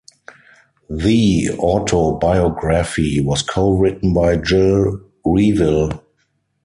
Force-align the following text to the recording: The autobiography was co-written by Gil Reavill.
The 0.89 1.51
autobiography 1.59 3.21
was 3.21 3.43
co-written 3.43 4.15
by 4.15 4.37
Gil 4.37 4.99
Reavill. 5.23 6.01